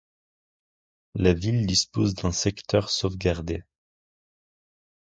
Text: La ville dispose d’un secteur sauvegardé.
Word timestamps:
La 1.13 1.31
ville 1.35 1.67
dispose 1.67 2.15
d’un 2.15 2.31
secteur 2.31 2.89
sauvegardé. 2.89 3.61